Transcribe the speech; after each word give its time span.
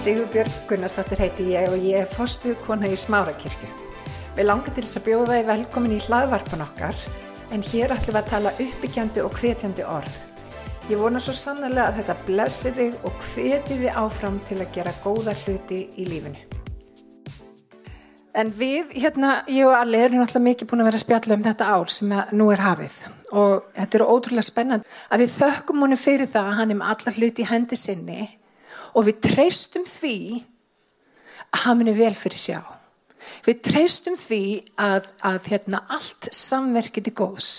Sigurbjörg 0.00 0.52
Gunnarsdóttir 0.64 1.20
heiti 1.20 1.44
ég 1.52 1.66
og 1.68 1.82
ég 1.84 1.98
er 2.00 2.06
fostuð 2.08 2.54
kona 2.64 2.88
í 2.88 2.94
Smárakirkju. 2.96 3.66
Við 4.32 4.46
langar 4.48 4.72
til 4.72 4.84
þess 4.86 4.96
að 4.96 5.04
bjóða 5.10 5.34
þið 5.34 5.50
velkomin 5.50 5.92
í 5.92 5.98
hlaðvarpan 6.06 6.64
okkar 6.64 7.02
en 7.52 7.64
hér 7.68 7.92
ætlum 7.92 8.16
við 8.16 8.20
að 8.22 8.30
tala 8.30 8.52
uppbyggjandi 8.64 9.24
og 9.26 9.36
hvetjandi 9.36 9.84
orð. 9.84 10.14
Ég 10.88 11.02
vona 11.02 11.20
svo 11.20 11.36
sannlega 11.36 11.90
að 11.90 12.00
þetta 12.00 12.16
blessi 12.30 12.74
þig 12.78 13.04
og 13.04 13.20
hveti 13.28 13.78
þið 13.82 14.00
áfram 14.06 14.40
til 14.48 14.58
að 14.62 14.72
gera 14.78 14.96
góða 15.04 15.36
hluti 15.42 15.82
í 15.92 16.08
lífinu. 16.08 16.48
En 18.40 18.56
við, 18.56 18.96
hérna, 19.04 19.36
ég 19.52 19.68
og 19.68 19.76
Alli 19.82 20.00
erum 20.00 20.22
náttúrulega 20.22 20.48
mikið 20.48 20.72
búin 20.72 20.80
að 20.86 20.92
vera 20.94 21.02
að 21.02 21.08
spjalla 21.08 21.36
um 21.36 21.48
þetta 21.50 21.72
ár 21.76 21.92
sem 21.92 22.18
nú 22.40 22.48
er 22.54 22.64
hafið 22.64 23.00
og 23.36 23.72
þetta 23.76 24.00
er 24.00 24.08
ótrúlega 24.08 24.48
spennand 24.48 24.92
að 25.12 25.26
við 25.26 25.40
þökkum 25.42 25.84
honum 25.84 26.06
fyrir 26.08 26.30
það 26.30 26.54
að 26.54 26.60
hann 26.62 26.70
er 26.70 26.78
með 26.80 26.92
alla 26.94 27.18
hluti 27.20 27.44
í 27.44 27.50
hendi 27.52 27.76
sinni 27.76 28.22
og 28.94 29.06
við 29.06 29.20
treystum 29.24 29.86
því 29.88 30.16
að 31.50 31.64
hann 31.64 31.84
er 31.88 31.98
vel 31.98 32.14
fyrir 32.16 32.40
sjá. 32.40 32.60
Við 33.46 33.62
treystum 33.64 34.16
því 34.18 34.42
að, 34.80 35.10
að 35.26 35.52
hérna, 35.52 35.82
allt 35.92 36.30
samverkið 36.34 37.08
til 37.08 37.14
góðs. 37.20 37.52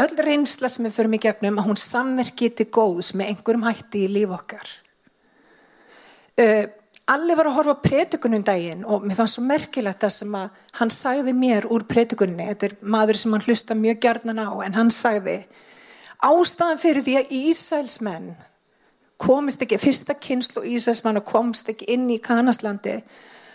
Öll 0.00 0.14
reynsla 0.24 0.70
sem 0.70 0.86
við 0.86 0.96
förum 0.96 1.16
í 1.16 1.20
gegnum 1.22 1.58
að 1.60 1.68
hún 1.68 1.80
samverkið 1.80 2.56
til 2.60 2.70
góðs 2.72 3.12
með 3.18 3.32
einhverjum 3.32 3.66
hætti 3.66 4.06
í 4.06 4.12
líf 4.14 4.32
okkar. 4.34 4.72
Uh, 6.40 6.64
Alli 7.04 7.34
var 7.36 7.50
að 7.50 7.58
horfa 7.58 7.74
prétugunum 7.84 8.40
daginn 8.46 8.84
og 8.88 9.02
mér 9.04 9.18
fannst 9.18 9.36
svo 9.36 9.42
merkilegt 9.44 10.00
það 10.00 10.12
sem 10.14 10.36
að 10.38 10.60
hann 10.78 10.92
sagði 10.94 11.34
mér 11.36 11.66
úr 11.68 11.84
prétugunni, 11.84 12.46
þetta 12.48 12.70
er 12.70 12.76
maður 12.80 13.18
sem 13.20 13.34
hann 13.34 13.44
hlusta 13.44 13.76
mjög 13.76 13.98
gerðnan 14.06 14.40
á, 14.40 14.48
en 14.64 14.76
hann 14.78 14.92
sagði 14.94 15.34
ástæðan 16.24 16.80
fyrir 16.80 17.04
því 17.04 17.16
að 17.20 17.34
Ísælsmenn 17.42 18.30
komist 19.20 19.62
ekki, 19.62 19.78
fyrsta 19.78 20.16
kynslu 20.18 20.64
Ísælsmenn 20.74 21.22
komst 21.26 21.70
ekki 21.72 21.88
inn 21.94 22.08
í 22.12 22.18
Kanaslandi 22.22 22.98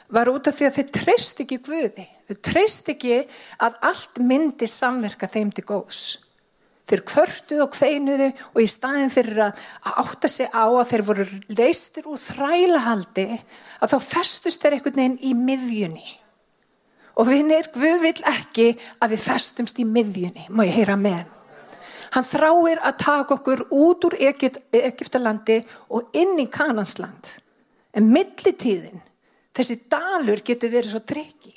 var 0.09 0.29
út 0.31 0.47
af 0.49 0.57
því 0.57 0.67
að 0.67 0.77
þeir 0.77 0.89
treyst 0.95 1.43
ekki 1.43 1.59
Guði, 1.65 2.05
þeir 2.29 2.39
treyst 2.45 2.89
ekki 2.89 3.19
að 3.61 3.77
allt 3.89 4.17
myndi 4.25 4.69
samverka 4.69 5.29
þeim 5.29 5.53
til 5.53 5.65
góðs. 5.69 6.03
Þeir 6.89 7.03
kvörtuð 7.05 7.59
og 7.61 7.73
kveinuðu 7.75 8.29
og 8.49 8.61
í 8.63 8.69
staðin 8.69 9.11
fyrir 9.13 9.43
að 9.45 9.59
átta 10.01 10.31
sig 10.31 10.49
á 10.49 10.65
að 10.65 10.87
þeir 10.89 11.03
voru 11.05 11.25
leistir 11.53 12.07
úr 12.09 12.17
þrælahaldi 12.17 13.27
að 13.37 13.91
þá 13.93 13.97
festust 14.07 14.63
þeir 14.63 14.79
einhvern 14.79 14.97
veginn 14.97 15.19
í 15.21 15.35
miðjunni. 15.37 16.15
Og 17.21 17.29
vinnir, 17.29 17.69
Guð 17.75 18.01
vil 18.07 18.15
ekki 18.31 18.71
að 18.97 19.13
við 19.13 19.25
festumst 19.27 19.77
í 19.77 19.85
miðjunni, 19.85 20.47
má 20.49 20.63
ég 20.65 20.79
heyra 20.79 20.97
með 20.97 21.27
hann. 22.13 22.25
Þráir 22.25 22.81
að 22.85 22.97
taka 23.03 23.37
okkur 23.37 23.65
út 23.75 24.09
úr 24.09 24.17
Egiptalandi 24.19 25.61
og 25.95 26.17
inn 26.17 26.39
í 26.41 26.49
Kanansland. 26.51 27.35
En 27.93 28.09
millitíðin, 28.13 29.01
þessi 29.55 29.79
dalur 29.89 30.43
getur 30.45 30.71
verið 30.73 30.93
svo 30.93 31.01
treki. 31.05 31.55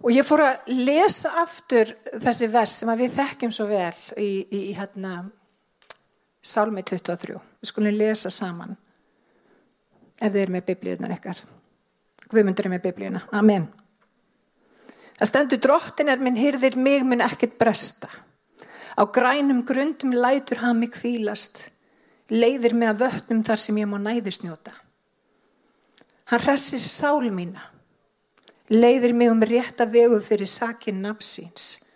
Og 0.00 0.14
ég 0.16 0.24
fór 0.24 0.46
að 0.46 0.70
lesa 0.80 1.34
aftur 1.42 1.90
þessi 2.14 2.48
vers 2.50 2.78
sem 2.80 2.92
við 2.96 3.18
þekkjum 3.18 3.52
svo 3.52 3.66
vel 3.68 3.92
í, 4.16 4.30
í, 4.48 4.60
í 4.70 4.76
hérna 4.78 5.26
Sálmi 6.40 6.80
23. 6.88 7.36
Við 7.60 7.68
skulum 7.68 7.98
lesa 7.98 8.32
saman 8.32 8.72
ef 10.20 10.32
þið 10.32 10.40
er 10.40 10.54
með 10.54 10.64
biblíunar 10.70 11.12
ekkar. 11.16 11.42
Guðmundur 12.30 12.68
er 12.68 12.74
með 12.74 12.84
biblíuna. 12.86 13.22
Amen. 13.36 13.66
Það 15.18 15.28
stendur 15.28 15.60
drottin 15.60 16.08
er 16.12 16.20
minn 16.22 16.38
hyrðir 16.38 16.78
mig 16.80 17.04
mun 17.04 17.24
ekkert 17.24 17.58
bresta. 17.60 18.08
Á 18.96 19.02
grænum 19.06 19.64
grundum 19.66 20.14
lætur 20.14 20.62
hann 20.62 20.80
mig 20.80 20.94
kvílast. 20.94 21.68
Leiðir 22.30 22.74
mig 22.74 22.88
að 22.88 23.04
vötnum 23.06 23.42
þar 23.42 23.58
sem 23.58 23.78
ég 23.78 23.90
má 23.90 23.98
næðisnjóta. 23.98 24.72
Hann 26.30 26.42
hressir 26.46 26.78
sál 26.78 27.26
mína 27.30 27.70
leiðir 28.70 29.12
mig 29.12 29.30
um 29.30 29.42
rétta 29.42 29.86
vegu 29.86 30.20
fyrir 30.22 30.46
sakin 30.46 31.02
nafsins. 31.02 31.86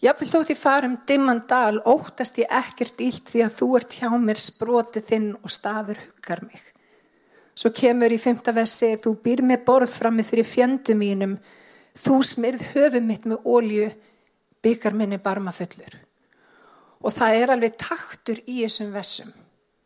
Jáfnveld 0.00 0.32
þótt 0.32 0.52
ég 0.54 0.58
fara 0.58 0.88
um 0.88 0.96
dimman 1.06 1.42
dal, 1.50 1.82
óttast 1.84 2.38
ég 2.38 2.48
ekkert 2.54 3.00
ílt 3.02 3.28
því 3.28 3.44
að 3.44 3.56
þú 3.58 3.68
ert 3.76 3.96
hjá 3.98 4.08
mér 4.14 4.40
sprotið 4.40 5.08
þinn 5.10 5.28
og 5.42 5.52
stafur 5.52 5.98
huggar 5.98 6.44
mig. 6.46 6.62
Svo 7.58 7.72
kemur 7.74 8.14
í 8.14 8.20
fymta 8.22 8.54
vessi, 8.54 8.92
þú 9.02 9.16
býr 9.24 9.42
með 9.42 9.64
borð 9.66 9.90
frammi 9.90 10.24
fyrir 10.24 10.46
fjendu 10.46 10.94
mínum, 10.94 11.34
þú 11.98 12.20
smyrð 12.22 12.62
höfum 12.76 13.08
mitt 13.10 13.26
með 13.26 13.42
ólju, 13.44 13.88
byggar 14.62 14.94
minni 14.94 15.18
barmafullur. 15.18 15.98
Og 17.04 17.14
það 17.14 17.40
er 17.40 17.52
alveg 17.54 17.76
taktur 17.78 18.40
í 18.46 18.62
þessum 18.64 18.90
vessum. 18.94 19.30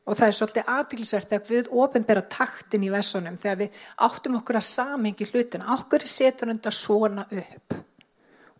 Og 0.02 0.18
það 0.18 0.28
er 0.28 0.36
svolítið 0.36 0.70
aðtilsvært 0.74 1.34
að 1.36 1.50
við 1.52 1.68
ofinbera 1.78 2.22
taktin 2.26 2.82
í 2.82 2.90
vesunum 2.90 3.36
þegar 3.38 3.60
við 3.60 3.76
áttum 4.06 4.38
okkur 4.40 4.58
að 4.58 4.66
samengi 4.66 5.28
hlutin. 5.30 5.66
Okkur 5.76 6.06
setur 6.10 6.50
þetta 6.50 6.72
svona 6.74 7.26
upp. 7.30 7.76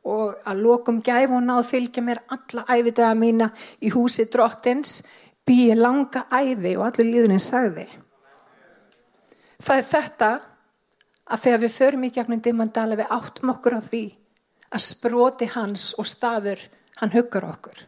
Og 0.06 0.46
að 0.46 0.62
lokum 0.62 1.00
gæf 1.02 1.34
og 1.34 1.42
náð 1.46 1.64
fylgja 1.66 2.02
mér 2.02 2.22
alla 2.34 2.64
æfitaða 2.70 3.18
mína 3.18 3.50
í 3.82 3.90
húsi 3.94 4.28
drottins 4.30 5.00
býi 5.46 5.74
langa 5.78 6.26
æfi 6.30 6.76
og 6.76 6.86
allir 6.86 7.10
líðurinn 7.10 7.42
sagði. 7.42 7.86
Það 9.62 9.78
er 9.78 9.88
þetta 9.90 10.30
að 11.32 11.44
þegar 11.44 11.62
við 11.62 11.76
förum 11.76 12.06
í 12.06 12.10
gegnum 12.14 12.42
dimandala 12.42 12.98
við 12.98 13.14
áttum 13.14 13.54
okkur 13.54 13.78
á 13.78 13.80
því 13.82 14.04
að 14.72 14.84
sproti 14.86 15.48
hans 15.54 15.92
og 15.98 16.08
staður 16.08 16.62
hann 17.00 17.14
huggar 17.14 17.46
okkur. 17.50 17.78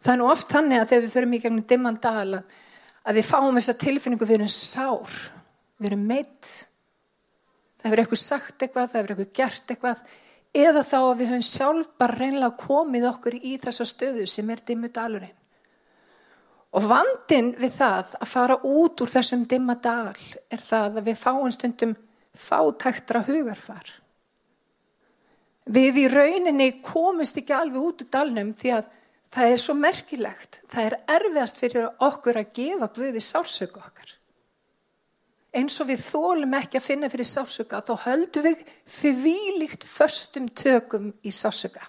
Það 0.00 0.12
er 0.14 0.20
nú 0.20 0.30
oft 0.32 0.48
þannig 0.48 0.80
að 0.80 0.88
þegar 0.90 1.04
við 1.04 1.14
förum 1.14 1.36
í 1.36 1.40
gegnum 1.42 1.68
dimman 1.68 2.00
dala 2.00 2.40
að 3.04 3.18
við 3.20 3.28
fáum 3.28 3.58
þessa 3.58 3.76
tilfinningu 3.80 4.28
við 4.28 4.38
erum 4.38 4.52
sár, 4.52 5.18
við 5.80 5.90
erum 5.90 6.06
meitt. 6.08 6.50
Það 7.80 7.88
hefur 7.88 8.02
eitthvað 8.02 8.22
sagt 8.22 8.64
eitthvað, 8.64 8.90
það 8.92 9.00
hefur 9.00 9.14
eitthvað 9.14 9.36
gert 9.40 9.74
eitthvað 9.74 10.02
eða 10.60 10.82
þá 10.82 10.96
að 11.00 11.18
við 11.20 11.30
höfum 11.30 11.46
sjálf 11.46 11.90
bara 12.00 12.16
reynlega 12.18 12.58
komið 12.60 13.06
okkur 13.10 13.36
í 13.38 13.54
þessa 13.62 13.86
stöðu 13.88 14.26
sem 14.28 14.50
er 14.50 14.62
dimmu 14.66 14.90
dalurinn. 14.92 15.36
Og 16.70 16.86
vandin 16.86 17.50
við 17.58 17.72
það 17.80 18.12
að 18.20 18.30
fara 18.30 18.56
út 18.66 19.02
úr 19.02 19.10
þessum 19.10 19.42
dimma 19.50 19.74
dal 19.82 20.14
er 20.14 20.62
það 20.62 21.00
að 21.00 21.08
við 21.08 21.18
fáum 21.18 21.50
stundum 21.54 21.96
fátæktra 22.36 23.24
hugarfar. 23.26 23.96
Við 25.70 26.04
í 26.04 26.06
rauninni 26.10 26.70
komumst 26.82 27.36
ekki 27.38 27.54
alveg 27.54 27.82
út 27.82 28.04
úr 28.04 28.10
dalnum 28.10 28.54
því 28.56 28.72
að 28.78 28.88
Það 29.30 29.52
er 29.52 29.60
svo 29.62 29.74
merkilegt. 29.78 30.62
Það 30.70 30.86
er 30.88 30.96
erfiðast 31.16 31.60
fyrir 31.62 31.90
okkur 32.02 32.40
að 32.40 32.54
gefa 32.56 32.88
Guði 32.96 33.22
sársöku 33.22 33.78
okkar. 33.78 34.16
Eins 35.54 35.80
og 35.82 35.88
við 35.90 36.02
þólum 36.02 36.54
ekki 36.60 36.78
að 36.78 36.86
finna 36.86 37.10
fyrir 37.10 37.26
sársöka 37.26 37.80
þá 37.82 37.92
höldum 38.06 38.46
við 38.46 38.64
þvílíkt 38.90 39.86
förstum 39.86 40.48
tökum 40.54 41.10
í 41.26 41.32
sársöka. 41.34 41.82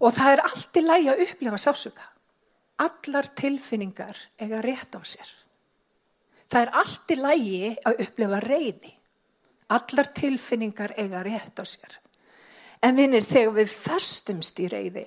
Og 0.00 0.12
það 0.12 0.36
er 0.36 0.44
allt 0.48 0.80
í 0.80 0.84
lægi 0.84 1.10
að 1.12 1.24
upplifa 1.26 1.60
sársöka. 1.60 2.06
Allar 2.84 3.28
tilfinningar 3.36 4.20
eiga 4.40 4.60
rétt 4.64 4.96
á 4.96 5.00
sér. 5.04 5.28
Það 6.50 6.60
er 6.60 6.72
allt 6.80 7.12
í 7.12 7.18
lægi 7.20 7.74
að 7.88 8.00
upplifa 8.04 8.40
reyði. 8.44 8.94
Allar 9.76 10.08
tilfinningar 10.16 10.96
eiga 11.00 11.22
rétt 11.24 11.60
á 11.60 11.64
sér. 11.68 12.00
En 12.84 12.96
vinnir 12.96 13.24
þegar 13.24 13.60
við 13.60 13.76
förstumst 13.76 14.60
í 14.60 14.68
reyði 14.72 15.06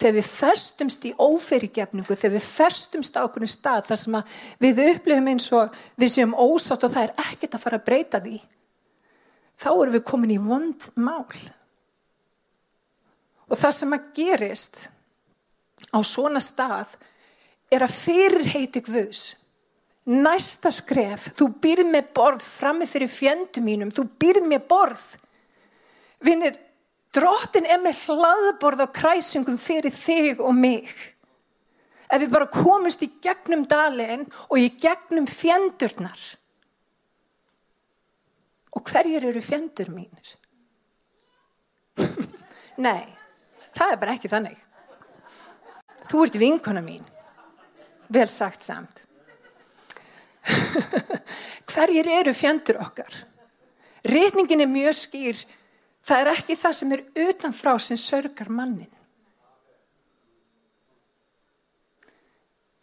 þegar 0.00 0.16
við 0.18 0.28
festumst 0.28 1.04
í 1.06 1.12
óferigefningu, 1.18 2.16
þegar 2.16 2.36
við 2.36 2.46
festumst 2.46 3.18
á 3.18 3.22
okkur 3.22 3.46
stað 3.50 3.90
þar 3.90 4.00
sem 4.02 4.16
við 4.62 4.82
upplifum 4.88 5.30
eins 5.30 5.46
og 5.54 5.76
við 6.00 6.14
séum 6.16 6.34
ósátt 6.34 6.86
og 6.86 6.94
það 6.94 7.06
er 7.06 7.28
ekkert 7.28 7.54
að 7.54 7.64
fara 7.64 7.80
að 7.80 7.86
breyta 7.86 8.22
því, 8.24 8.40
þá 9.60 9.70
erum 9.74 9.94
við 9.94 10.06
komin 10.10 10.34
í 10.34 10.40
vond 10.42 10.88
mál. 10.98 11.38
Og 13.44 13.60
það 13.60 13.76
sem 13.78 13.94
að 13.94 14.10
gerist 14.16 14.76
á 15.94 15.98
svona 16.02 16.42
stað 16.42 16.96
er 17.70 17.84
að 17.84 17.96
fyrirheiti 17.96 18.82
Guðs. 18.84 19.24
Næsta 20.04 20.68
skref, 20.74 21.30
þú 21.38 21.46
býrð 21.62 21.88
með 21.88 22.10
borð 22.16 22.42
frammi 22.44 22.84
fyrir 22.88 23.08
fjendum 23.08 23.64
mínum, 23.64 23.92
þú 23.94 24.04
býrð 24.20 24.48
með 24.50 24.66
borð. 24.68 25.04
Vinnir, 26.24 26.58
Drottin 27.14 27.66
er 27.70 27.78
með 27.82 28.00
hlaðborð 28.08 28.86
og 28.88 28.94
kræsingum 28.96 29.58
fyrir 29.60 29.94
þig 29.94 30.40
og 30.42 30.54
mig. 30.56 30.88
Ef 32.10 32.20
við 32.22 32.32
bara 32.32 32.50
komumst 32.50 33.04
í 33.06 33.10
gegnum 33.22 33.64
dalinn 33.70 34.26
og 34.48 34.58
í 34.58 34.68
gegnum 34.82 35.28
fjendurnar. 35.30 36.20
Og 38.74 38.82
hverjir 38.90 39.28
eru 39.30 39.42
fjendur 39.42 39.92
mínir? 39.94 40.34
Nei, 42.86 43.06
það 43.74 43.94
er 43.94 44.00
bara 44.02 44.16
ekki 44.18 44.30
þannig. 44.32 44.58
Þú 46.10 46.24
ert 46.26 46.38
vinkona 46.42 46.82
mín. 46.84 47.04
Vel 48.12 48.28
sagt 48.28 48.66
samt. 48.66 49.04
hverjir 51.70 52.10
eru 52.18 52.34
fjendur 52.36 52.82
okkar? 52.84 53.14
Retningin 54.04 54.66
er 54.66 54.68
mjög 54.68 54.98
skýr 54.98 55.44
Það 56.04 56.20
er 56.20 56.30
ekki 56.34 56.56
það 56.60 56.76
sem 56.78 56.92
er 56.92 57.02
utanfrá 57.28 57.72
sem 57.80 58.00
sörgar 58.00 58.50
mannin. 58.52 58.90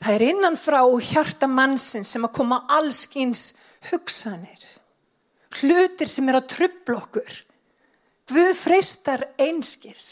Það 0.01 0.15
er 0.15 0.25
innanfrá 0.31 0.79
hjarta 1.11 1.47
mannsinn 1.49 2.07
sem 2.07 2.25
að 2.25 2.33
koma 2.39 2.63
allskins 2.73 3.43
hugsanir. 3.91 4.65
Hlutir 5.59 6.09
sem 6.09 6.29
er 6.31 6.39
að 6.39 6.49
trubla 6.55 6.97
okkur. 6.97 7.37
Guð 8.31 8.51
freistar 8.57 9.27
einskis. 9.41 10.09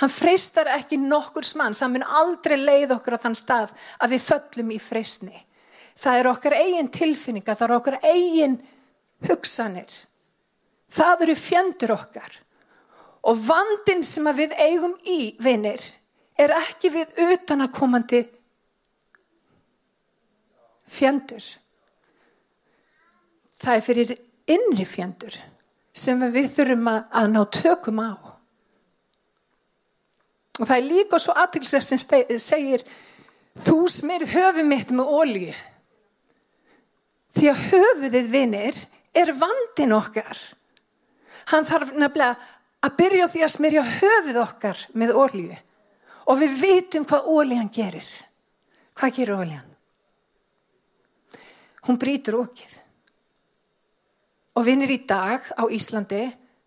Hann 0.00 0.12
freistar 0.12 0.72
ekki 0.74 0.98
nokkur 0.98 1.46
smanns. 1.46 1.84
Hann 1.84 1.94
mun 1.94 2.04
aldrei 2.18 2.56
leið 2.58 2.96
okkur 2.96 3.16
á 3.16 3.22
þann 3.22 3.38
stað 3.38 3.76
að 4.02 4.16
við 4.16 4.26
föllum 4.26 4.74
í 4.74 4.80
freistni. 4.82 5.38
Það 5.96 6.18
er 6.18 6.28
okkar 6.32 6.56
eigin 6.58 6.90
tilfinninga, 6.92 7.54
það 7.54 7.68
er 7.68 7.76
okkar 7.78 7.98
eigin 8.02 8.58
hugsanir. 9.28 9.92
Það 10.92 11.26
eru 11.26 11.36
fjendur 11.38 11.94
okkar. 11.96 12.40
Og 13.26 13.38
vandin 13.42 14.04
sem 14.06 14.26
við 14.36 14.54
eigum 14.62 14.94
í, 15.02 15.34
vinnir, 15.42 15.82
er 16.38 16.52
ekki 16.54 16.92
við 16.94 17.20
utanakomandi 17.32 18.22
fjendur. 20.86 21.42
Það 23.56 23.74
er 23.74 23.84
fyrir 23.84 24.14
innri 24.46 24.86
fjendur 24.86 25.36
sem 25.96 26.20
við 26.30 26.50
þurfum 26.52 26.90
að 26.92 27.30
ná 27.32 27.40
tökum 27.56 28.02
á. 28.04 28.12
Og 30.56 30.64
það 30.64 30.76
er 30.76 30.88
líka 30.88 31.20
svo 31.20 31.34
aðtilsess 31.36 31.92
sem 31.92 32.38
segir 32.40 32.84
þú 33.64 33.78
smyrð 33.90 34.34
höfu 34.36 34.64
mitt 34.68 34.92
með 34.94 35.10
ólíu. 35.12 35.56
Því 37.36 37.50
að 37.52 37.64
höfuðið 37.72 38.30
vinnir 38.32 38.78
er 39.16 39.32
vandin 39.36 39.96
okkar. 39.96 40.38
Hann 41.52 41.66
þarf 41.68 41.92
nefnilega 41.94 42.34
að 42.86 42.96
byrja 42.98 43.28
því 43.30 43.44
að 43.46 43.54
smyrja 43.54 43.84
höfuð 43.90 44.40
okkar 44.42 44.82
með 44.98 45.14
ólíu. 45.14 45.58
Og 46.26 46.40
við 46.40 46.56
vitum 46.60 47.06
hvað 47.06 47.28
ólían 47.30 47.70
gerir. 47.72 48.08
Hvað 48.96 49.14
gerir 49.18 49.38
ólían? 49.38 49.68
Hún 51.86 52.00
brítur 52.02 52.40
okkið. 52.40 52.72
Og 54.56 54.66
vinnir 54.66 54.90
í 54.90 55.04
dag 55.06 55.44
á 55.54 55.62
Íslandi 55.70 56.24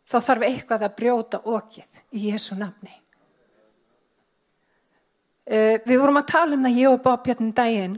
þá 0.09 0.17
þarf 0.21 0.47
eitthvað 0.47 0.85
að 0.87 0.95
brjóta 0.97 1.41
okkið 1.43 2.01
í 2.15 2.29
Jésu 2.29 2.55
nafni. 2.59 2.93
Uh, 5.49 5.81
við 5.81 5.97
vorum 5.97 6.19
að 6.21 6.29
tala 6.29 6.55
um 6.55 6.65
það 6.67 6.77
ég 6.77 6.93
og 6.93 7.01
Bob 7.01 7.25
hérna 7.25 7.55
daginn 7.57 7.95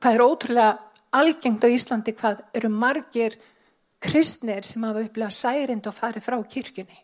hvað 0.00 0.14
er 0.14 0.22
ótrúlega 0.24 0.70
algengt 1.20 1.66
á 1.66 1.68
Íslandi 1.68 2.14
hvað 2.16 2.40
eru 2.56 2.70
margir 2.72 3.36
kristnir 4.00 4.64
sem 4.66 4.84
hafa 4.84 5.04
upplegað 5.04 5.36
særind 5.36 5.86
og 5.86 5.96
farið 5.96 6.24
frá 6.24 6.38
kirkjunni. 6.54 6.98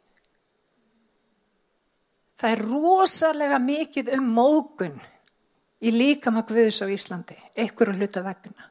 Það 2.36 2.52
er 2.52 2.62
rosalega 2.68 3.58
mikið 3.62 4.10
um 4.18 4.32
mógun 4.36 4.96
í 5.80 5.92
líkama 5.92 6.44
Guðs 6.48 6.82
á 6.84 6.86
Íslandi, 6.92 7.36
einhverju 7.56 7.96
hluta 7.96 8.22
vegna. 8.24 8.68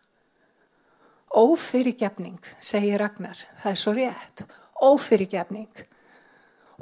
Ófyrirgefning, 1.35 2.39
segir 2.63 3.01
Ragnar, 3.01 3.37
það 3.61 3.71
er 3.71 3.81
svo 3.81 3.93
rétt, 3.97 4.45
ófyrirgefning. 4.85 5.83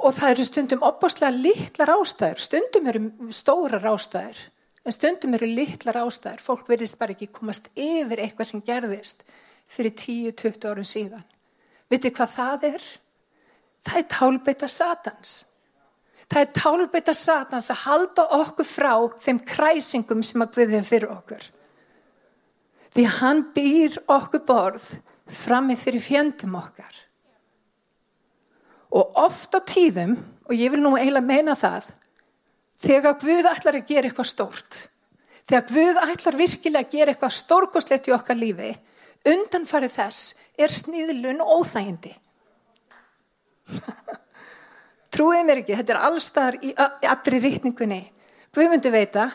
Og 0.04 0.14
það 0.14 0.34
eru 0.34 0.46
stundum 0.46 0.84
opbáslega 0.86 1.32
litlar 1.34 1.94
ástæður, 1.96 2.42
stundum 2.42 2.88
eru 2.90 3.02
stórar 3.34 3.88
ástæður, 3.90 4.44
en 4.84 4.94
stundum 4.94 5.36
eru 5.38 5.48
litlar 5.48 6.00
ástæður. 6.04 6.42
Fólk 6.44 6.68
verðist 6.68 6.98
bara 7.00 7.14
ekki 7.16 7.30
komast 7.32 7.70
yfir 7.74 8.22
eitthvað 8.22 8.50
sem 8.50 8.64
gerðist 8.66 9.24
fyrir 9.70 9.94
10-20 9.96 10.68
árun 10.70 10.88
síðan. 10.88 11.24
Vitið 11.94 12.14
hvað 12.18 12.32
það 12.34 12.68
er? 12.72 12.86
Það 13.84 13.98
er 14.00 14.06
tálbeita 14.10 14.68
satans. 14.72 15.34
Það 16.24 16.40
er 16.40 16.52
tálbeita 16.56 17.14
satans 17.14 17.70
að 17.70 17.82
halda 17.84 18.24
okkur 18.40 18.66
frá 18.66 18.94
þeim 19.22 19.42
kræsingum 19.46 20.24
sem 20.24 20.42
að 20.42 20.58
við 20.58 20.74
hefum 20.74 20.88
fyrir 20.88 21.12
okkur. 21.14 21.50
Því 22.94 23.04
hann 23.18 23.42
býr 23.54 23.98
okkur 24.10 24.42
borð 24.48 24.88
frammi 25.30 25.76
fyrir 25.78 26.02
fjöndum 26.02 26.56
okkar. 26.58 26.94
Og 28.94 29.18
oft 29.18 29.54
á 29.58 29.60
tíðum, 29.66 30.16
og 30.46 30.54
ég 30.54 30.70
vil 30.70 30.82
nú 30.82 30.94
eiginlega 30.94 31.26
meina 31.26 31.56
það, 31.58 31.90
þegar 32.78 33.18
Guð 33.22 33.48
ætlar 33.50 33.78
að 33.80 33.88
gera 33.88 34.10
eitthvað 34.10 34.30
stórt, 34.30 34.80
þegar 35.48 35.64
Guð 35.70 36.02
ætlar 36.04 36.38
virkilega 36.38 36.86
að 36.86 36.94
gera 36.94 37.14
eitthvað 37.14 37.38
stórkoslegt 37.40 38.10
í 38.10 38.14
okkar 38.14 38.38
lífi, 38.38 38.70
undanfarið 39.28 39.96
þess 39.96 40.20
er 40.60 40.72
sníðlun 40.72 41.42
óþægindi. 41.44 42.12
Trúið 45.14 45.46
mér 45.46 45.62
ekki, 45.62 45.78
þetta 45.78 45.94
er 45.94 46.04
allstar 46.08 46.58
í 46.60 46.74
allri 46.76 47.40
rítningunni. 47.40 48.02
Guð 48.54 48.70
myndi 48.70 48.90
veita, 48.92 49.28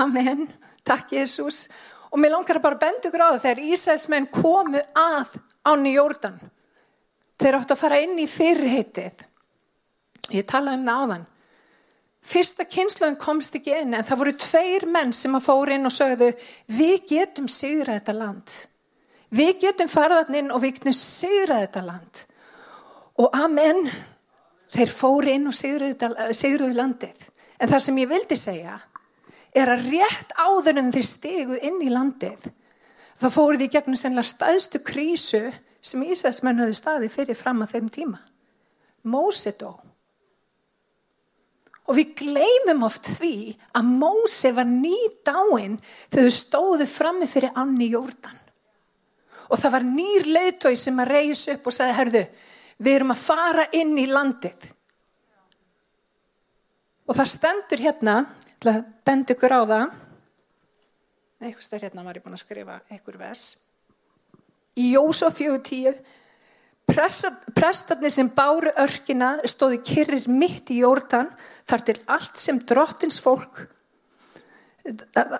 Amen, 0.00 0.46
takk 0.84 1.12
Jésús. 1.12 1.66
Og 2.12 2.20
mér 2.20 2.32
langar 2.32 2.60
að 2.60 2.64
bara 2.64 2.80
benda 2.80 3.08
ykkur 3.10 3.24
á 3.24 3.28
það 3.34 3.42
þegar 3.42 3.64
Ísæðismenn 3.74 4.28
komu 4.32 4.82
að 4.96 5.38
áni 5.68 5.96
Jórdan. 5.96 6.36
Þeir 7.36 7.58
átt 7.58 7.74
að 7.74 7.80
fara 7.80 7.98
inn 8.00 8.20
í 8.22 8.28
fyrirheitið. 8.30 9.24
Ég 10.32 10.46
talaði 10.48 10.80
um 10.80 10.86
það 10.86 11.02
áðan. 11.02 11.26
Fyrsta 12.26 12.64
kynsluðin 12.66 13.18
komst 13.22 13.54
ekki 13.58 13.74
inn 13.82 13.94
en 13.94 14.06
það 14.06 14.20
voru 14.22 14.32
tveir 14.40 14.86
menn 14.90 15.12
sem 15.14 15.36
að 15.36 15.44
fóra 15.44 15.76
inn 15.76 15.86
og 15.86 15.94
sögðu 15.94 16.32
við 16.74 16.96
getum 17.10 17.46
sigrað 17.50 18.00
þetta 18.00 18.16
land. 18.16 18.54
Við 19.34 19.62
getum 19.64 19.90
farað 19.90 20.34
inn 20.38 20.52
og 20.54 20.62
við 20.62 20.76
getum 20.78 20.94
sigrað 20.96 21.64
þetta 21.64 21.84
land. 21.86 22.20
Og 23.22 23.32
amen, 23.34 23.88
þeir 24.74 24.92
fóri 24.92 25.34
inn 25.34 25.48
og 25.50 25.56
sigruðu 25.56 26.74
landið. 26.76 27.26
En 27.58 27.72
það 27.72 27.82
sem 27.86 27.98
ég 28.02 28.10
vildi 28.10 28.36
segja 28.38 28.76
er 29.56 29.72
að 29.72 29.88
rétt 29.88 30.34
áður 30.36 30.82
en 30.82 30.92
þeir 30.92 31.08
stegu 31.08 31.58
inn 31.64 31.80
í 31.80 31.88
landið 31.88 32.50
þá 33.16 33.26
fóruð 33.32 33.62
því 33.62 33.68
gegnum 33.72 33.98
sennilega 33.98 34.28
staðstu 34.28 34.82
krísu 34.84 35.42
sem 35.80 36.04
Ísæðsmenn 36.04 36.60
hafi 36.60 36.76
staði 36.76 37.10
fyrir 37.12 37.38
fram 37.38 37.62
að 37.64 37.76
þeim 37.76 37.90
tíma. 37.94 38.20
Mósetó. 39.06 39.72
Og 41.86 41.94
við 41.94 42.16
gleymum 42.18 42.82
oft 42.88 43.06
því 43.06 43.54
að 43.78 43.92
Móse 44.02 44.50
var 44.56 44.66
nýt 44.66 45.30
áinn 45.30 45.78
þegar 46.10 46.26
þau 46.26 46.36
stóðu 46.40 46.88
frammi 46.90 47.28
fyrir 47.30 47.54
Anni 47.54 47.92
Jórdan. 47.92 48.42
Og 49.50 49.60
það 49.60 49.74
var 49.76 49.86
nýr 49.86 50.30
leiðtói 50.30 50.74
sem 50.78 51.02
að 51.02 51.12
reysa 51.12 51.54
upp 51.54 51.68
og 51.68 51.76
sagði, 51.76 51.96
herðu, 52.00 52.24
við 52.82 52.98
erum 52.98 53.14
að 53.14 53.22
fara 53.22 53.66
inn 53.78 53.94
í 54.00 54.06
landið. 54.10 54.66
Og 57.06 57.14
það 57.14 57.30
stendur 57.30 57.84
hérna, 57.84 58.16
til 58.58 58.72
að 58.72 58.82
benda 59.06 59.36
ykkur 59.36 59.54
á 59.54 59.60
það, 59.70 59.86
eitthvað 61.46 61.66
stær 61.68 61.86
hérna 61.86 62.04
var 62.06 62.18
ég 62.18 62.24
búin 62.24 62.34
að 62.34 62.42
skrifa 62.42 62.80
einhver 62.90 63.18
vers, 63.20 63.44
í 64.76 64.90
Jósóf 64.96 65.38
4.10, 65.38 66.00
prestarnir 67.56 68.12
sem 68.14 68.28
báru 68.34 68.72
örkina 68.78 69.36
stóði 69.48 69.80
kyrrir 69.86 70.28
mitt 70.30 70.70
í 70.70 70.80
Jórdan 70.82 71.30
þar 71.66 71.86
til 71.86 71.96
allt 72.14 72.38
sem 72.38 72.60
drottins 72.62 73.18
fólk 73.22 73.64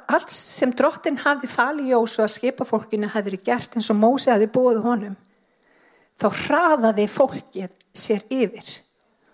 allt 0.07 0.33
sem 0.33 0.73
drottin 0.75 1.19
hafi 1.23 1.49
fali 1.51 1.91
Jósu 1.93 2.25
að 2.25 2.35
skipa 2.35 2.67
fólkinu 2.67 3.11
hafi 3.13 3.39
gert 3.45 3.77
eins 3.77 3.91
og 3.93 4.01
Mósi 4.01 4.33
hafi 4.33 4.49
búið 4.51 4.83
honum 4.85 5.17
þá 6.17 6.29
hraðaði 6.43 7.07
fólkið 7.13 7.75
sér 7.97 8.25
yfir 8.33 8.73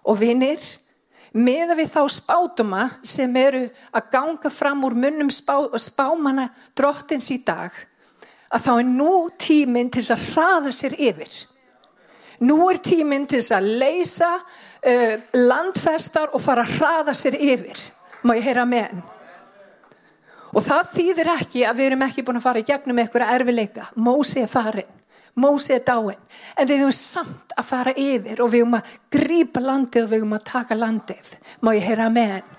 og 0.02 0.19
vinnir 0.21 0.64
meða 1.33 1.76
við 1.78 1.95
þá 1.95 2.02
spátuma 2.12 2.83
sem 3.07 3.37
eru 3.40 3.62
að 3.95 4.11
ganga 4.12 4.50
fram 4.52 4.85
úr 4.85 4.99
munnum 4.99 5.31
spá, 5.33 5.71
spámana 5.78 6.50
drottins 6.76 7.31
í 7.33 7.40
dag 7.47 7.73
að 8.52 8.66
þá 8.66 8.73
er 8.75 8.90
nú 8.90 9.14
tíminn 9.40 9.90
til 9.92 10.04
að 10.12 10.28
hraða 10.35 10.75
sér 10.76 10.99
yfir 10.99 11.33
Nú 12.42 12.59
er 12.73 12.81
tíminn 12.83 13.26
til 13.31 13.38
að 13.54 13.69
leysa 13.78 14.33
uh, 14.35 15.14
landfestar 15.37 16.33
og 16.35 16.42
fara 16.42 16.64
að 16.66 16.78
hraða 16.78 17.14
sér 17.14 17.37
yfir. 17.38 17.78
Má 18.26 18.35
ég 18.35 18.49
heyra 18.49 18.64
með 18.66 18.88
henn? 18.88 19.04
Og 20.52 20.64
það 20.64 20.90
þýðir 20.97 21.30
ekki 21.32 21.62
að 21.64 21.78
við 21.78 21.87
erum 21.90 22.02
ekki 22.09 22.25
búin 22.26 22.40
að 22.40 22.44
fara 22.44 22.61
í 22.61 22.66
gegnum 22.68 22.99
eitthvað 23.00 23.30
erfileika. 23.37 23.87
Mósi 23.97 24.42
er 24.42 24.50
farin, 24.52 24.90
Mósi 25.35 25.73
er 25.73 25.80
dáin. 25.80 26.18
En 26.61 26.68
við 26.68 26.82
erum 26.82 26.92
samt 26.92 27.54
að 27.56 27.64
fara 27.64 27.94
yfir 27.97 28.42
og 28.44 28.50
við 28.52 28.64
erum 28.64 28.76
að 28.76 28.90
grípa 29.14 29.62
landið 29.64 30.04
og 30.04 30.11
við 30.11 30.18
erum 30.18 30.35
að 30.37 30.44
taka 30.50 30.76
landið. 30.76 31.30
Má 31.64 31.73
ég 31.73 31.87
heyra 31.87 32.11
með 32.12 32.35
henn? 32.35 32.50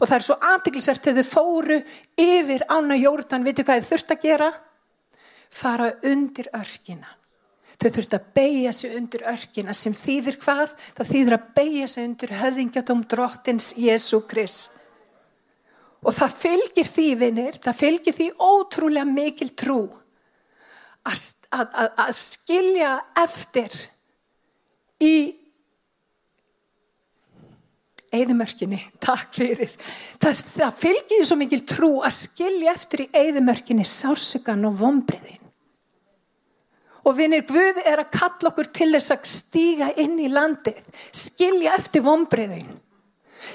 Og 0.00 0.08
það 0.08 0.16
er 0.16 0.26
svo 0.26 0.36
aðtiklisvert 0.48 1.06
þegar 1.06 1.28
þau 1.28 1.30
fóru 1.36 1.78
yfir 2.18 2.66
ána 2.66 2.98
jórdan. 2.98 3.46
Vitið 3.46 3.68
hvað 3.68 3.80
þið 3.80 3.92
þurft 3.92 4.12
að 4.16 4.26
gera? 4.26 4.50
Fara 5.50 5.88
undir 6.10 6.50
örkina. 6.56 7.14
Þau 7.80 7.88
þurft 7.94 8.18
að 8.18 8.28
beigja 8.34 8.74
sig 8.74 8.96
undir 8.98 9.24
örkina 9.30 9.76
sem 9.76 9.94
þýðir 9.94 10.40
hvað? 10.42 10.74
Það 10.98 11.12
þýðir 11.14 11.36
að 11.38 11.48
beigja 11.60 11.88
sig 11.94 12.08
undir 12.08 12.36
höfðingjadóm 12.40 13.06
drottins 13.06 13.72
Jésu 13.78 14.24
Krist. 14.26 14.79
Og 16.00 16.14
það 16.16 16.36
fylgir 16.42 16.88
því, 16.88 17.08
vinnir, 17.20 17.58
það 17.60 17.76
fylgir 17.76 18.16
því 18.16 18.28
ótrúlega 18.40 19.08
mikil 19.08 19.50
trú 19.52 19.80
að, 21.04 21.24
að, 21.52 21.90
að 22.06 22.14
skilja 22.16 22.94
eftir 23.20 23.76
í 25.00 25.14
Eðimörkinni, 28.10 28.80
takk 29.06 29.36
fyrir. 29.38 29.70
Það, 30.18 30.40
það 30.56 30.78
fylgir 30.80 31.26
svo 31.26 31.36
mikil 31.38 31.60
trú 31.68 31.90
að 32.02 32.16
skilja 32.16 32.72
eftir 32.74 33.04
í 33.04 33.10
eðimörkinni 33.20 33.86
sásugan 33.86 34.66
og 34.66 34.80
vombriðin. 34.80 35.38
Og 37.06 37.14
vinir, 37.16 37.46
Guð 37.48 37.78
er 37.86 38.02
að 38.02 38.10
kalla 38.12 38.50
okkur 38.50 38.68
til 38.76 38.90
þess 38.92 39.14
að 39.14 39.28
stíga 39.30 39.88
inn 40.02 40.18
í 40.20 40.28
landið, 40.28 40.82
skilja 41.16 41.76
eftir 41.78 42.04
vombriðin, 42.04 42.66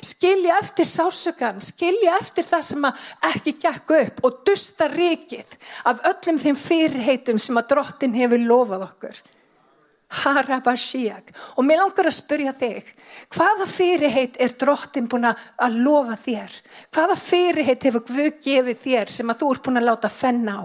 skilja 0.03 0.57
eftir 0.61 0.87
sásugan, 0.89 1.61
skilja 1.61 2.17
eftir 2.19 2.47
það 2.47 2.65
sem 2.69 2.89
ekki 3.31 3.55
gekk 3.61 3.95
upp 3.99 4.25
og 4.27 4.41
dusta 4.47 4.89
rikið 4.91 5.55
af 5.91 6.03
öllum 6.11 6.41
þeim 6.41 6.59
fyrirheitum 6.59 7.39
sem 7.39 7.57
að 7.61 7.71
drottin 7.73 8.17
hefur 8.17 8.45
lofað 8.49 8.87
okkur. 8.89 9.23
Harabashiak. 10.15 11.31
Og 11.57 11.65
mér 11.65 11.81
langar 11.81 12.07
að 12.07 12.15
spyrja 12.19 12.53
þig, 12.55 12.87
hvaða 13.33 13.67
fyrirheit 13.67 14.37
er 14.39 14.53
drottin 14.59 15.09
búin 15.11 15.27
að 15.27 15.77
lofa 15.81 16.17
þér? 16.21 16.57
Hvaða 16.93 17.17
fyrirheit 17.19 17.87
hefur 17.89 18.05
Guð 18.07 18.39
gefið 18.45 18.81
þér 18.83 19.13
sem 19.17 19.29
að 19.31 19.41
þú 19.41 19.51
ert 19.53 19.65
búin 19.65 19.81
að 19.81 19.87
láta 19.89 20.11
fenn 20.13 20.45
á? 20.47 20.61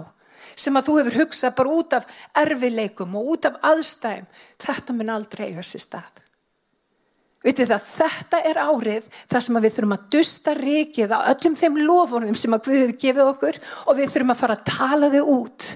Sem 0.55 0.77
að 0.77 0.87
þú 0.87 0.97
hefur 0.99 1.19
hugsað 1.23 1.55
bara 1.57 1.75
út 1.79 1.93
af 1.97 2.09
erfileikum 2.37 3.15
og 3.17 3.35
út 3.35 3.47
af 3.49 3.59
aðstæðum. 3.71 4.27
Þetta 4.61 4.95
mun 4.95 5.13
aldrei 5.15 5.47
eiga 5.49 5.65
sér 5.65 5.85
stað. 5.87 6.21
Vitið 7.41 7.71
það, 7.71 7.85
þetta 7.89 8.39
er 8.45 8.57
árið 8.61 9.05
þar 9.31 9.43
sem 9.43 9.57
við 9.57 9.75
þurfum 9.75 9.95
að 9.95 10.07
dusta 10.13 10.53
rikið 10.57 11.13
á 11.17 11.19
öllum 11.31 11.55
þeim 11.57 11.79
lofunum 11.87 12.35
sem 12.37 12.53
að 12.53 12.67
Guð 12.67 12.77
hefur 12.77 12.97
gefið 13.01 13.29
okkur 13.31 13.61
og 13.87 13.97
við 13.97 14.11
þurfum 14.13 14.33
að 14.33 14.41
fara 14.43 14.57
að 14.59 14.67
tala 14.69 15.09
þau 15.15 15.23
út. 15.39 15.69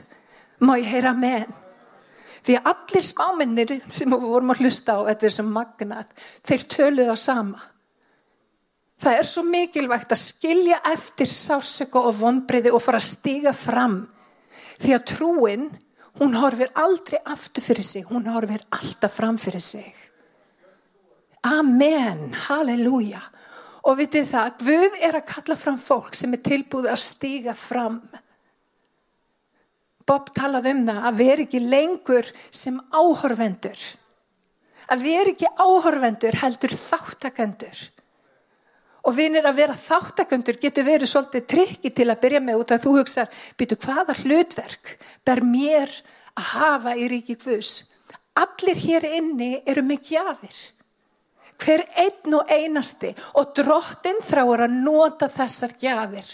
Má 0.62 0.76
ég 0.78 0.92
heyra 0.94 1.16
með? 1.18 1.48
Því 2.46 2.58
að 2.60 2.70
allir 2.70 3.08
smáminnir 3.10 3.74
sem 3.90 4.14
við 4.14 4.28
vorum 4.30 4.54
að 4.54 4.62
hlusta 4.62 5.00
á, 5.02 5.10
þetta 5.10 5.26
er 5.26 5.34
sem 5.34 5.50
magnat, 5.50 6.14
þeir 6.46 6.68
töluð 6.76 7.10
á 7.10 7.18
sama. 7.18 7.64
Það 9.02 9.18
er 9.20 9.28
svo 9.28 9.44
mikilvægt 9.50 10.14
að 10.14 10.22
skilja 10.22 10.78
eftir 10.94 11.34
sásöku 11.34 12.00
og 12.00 12.14
vonbreyði 12.22 12.72
og 12.78 12.84
fara 12.86 13.02
að 13.02 13.10
stiga 13.10 13.58
fram. 13.58 14.04
Því 14.78 14.94
að 14.94 15.06
trúin, 15.10 15.68
hún 16.22 16.38
horfir 16.38 16.70
aldrei 16.78 17.18
aftur 17.26 17.66
fyrir 17.66 17.90
sig, 17.90 18.06
hún 18.06 18.30
horfir 18.30 18.62
alltaf 18.70 19.18
fram 19.18 19.42
fyrir 19.42 19.64
sig. 19.64 20.05
Amen, 21.46 22.32
halleluja. 22.48 23.22
Og 23.86 24.00
vitið 24.00 24.30
það, 24.32 24.54
Guð 24.66 24.96
er 25.06 25.18
að 25.20 25.28
kalla 25.30 25.58
fram 25.60 25.78
fólk 25.78 26.16
sem 26.18 26.34
er 26.34 26.42
tilbúið 26.46 26.90
að 26.90 27.04
stiga 27.04 27.54
fram. 27.58 28.00
Bob 30.06 30.32
talaði 30.38 30.74
um 30.74 30.82
það 30.88 31.06
að 31.10 31.20
veri 31.20 31.46
ekki 31.46 31.62
lengur 31.62 32.32
sem 32.50 32.78
áhorvendur. 32.94 33.78
Að 34.90 35.06
veri 35.06 35.34
ekki 35.34 35.50
áhorvendur 35.58 36.38
heldur 36.42 36.74
þáttakendur. 36.74 37.80
Og 39.06 39.14
vinir 39.14 39.46
að 39.46 39.60
vera 39.62 39.78
þáttakendur 39.78 40.58
getur 40.62 40.86
verið 40.86 41.12
svolítið 41.12 41.50
trikki 41.50 41.92
til 41.94 42.08
að 42.10 42.22
byrja 42.24 42.42
með 42.42 42.62
út 42.62 42.74
að 42.74 42.86
þú 42.88 42.94
hugsa, 43.00 43.26
býtu 43.58 43.78
hvaða 43.86 44.18
hlutverk 44.24 44.96
ber 45.26 45.44
mér 45.46 45.94
að 46.34 46.48
hafa 46.56 46.96
í 46.98 47.10
ríki 47.10 47.38
hvus. 47.38 47.74
Allir 48.34 48.82
hér 48.82 49.06
inni 49.22 49.60
eru 49.66 49.86
með 49.86 50.10
gjafir. 50.10 50.58
Hver 51.62 51.86
einn 52.02 52.36
og 52.36 52.52
einasti 52.52 53.12
og 53.40 53.54
drottin 53.58 54.20
þráur 54.24 54.66
að 54.66 54.80
nota 54.86 55.30
þessar 55.32 55.76
gjafir. 55.80 56.26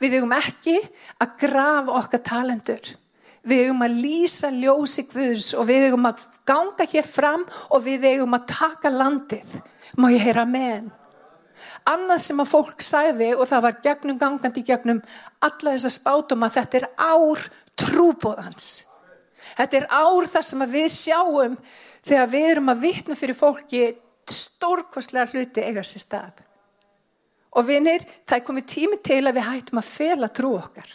Við 0.00 0.18
hugum 0.18 0.36
ekki 0.36 0.76
að 1.22 1.34
grafa 1.40 1.96
okkar 2.00 2.22
talendur. 2.24 2.92
Við 3.46 3.66
hugum 3.66 3.84
að 3.86 3.98
lýsa 4.02 4.50
ljósi 4.50 5.06
Guðs 5.12 5.52
og 5.54 5.68
við 5.68 5.86
hugum 5.86 6.08
að 6.10 6.24
ganga 6.48 6.86
hér 6.90 7.06
fram 7.06 7.44
og 7.70 7.84
við 7.84 8.08
hugum 8.10 8.36
að 8.36 8.48
taka 8.52 8.92
landið. 8.92 9.58
Má 9.96 10.10
ég 10.12 10.24
heyra 10.26 10.44
með 10.48 10.70
henn? 10.72 10.90
Annað 11.86 12.24
sem 12.24 12.42
að 12.42 12.50
fólk 12.50 12.82
sæði 12.82 13.30
og 13.36 13.46
það 13.46 13.62
var 13.68 13.78
gegnum 13.84 14.18
gangandi 14.18 14.64
gegnum 14.66 15.00
alla 15.46 15.76
þess 15.76 15.86
að 15.86 15.94
spátum 15.94 16.42
að 16.42 16.56
þetta 16.56 16.78
er 16.80 16.88
ár 16.98 17.44
trúbóðans. 17.78 18.70
Þetta 19.56 19.78
er 19.78 19.86
ár 19.94 20.26
þar 20.28 20.46
sem 20.48 20.64
við 20.72 20.88
sjáum 20.92 21.54
þegar 22.06 22.32
við 22.32 22.48
erum 22.50 22.72
að 22.72 22.82
vitna 22.82 23.16
fyrir 23.18 23.38
fólki 23.38 23.84
stórkostlega 24.32 25.30
hluti 25.32 25.64
eiga 25.64 25.84
sér 25.86 26.02
stað. 26.02 26.44
Og 27.56 27.64
vinir, 27.68 28.02
það 28.28 28.38
er 28.38 28.46
komið 28.46 28.66
tími 28.68 28.98
til 29.04 29.22
að 29.24 29.38
við 29.38 29.48
hættum 29.48 29.80
að 29.80 29.90
fela 29.90 30.28
trú 30.28 30.52
okkar. 30.58 30.88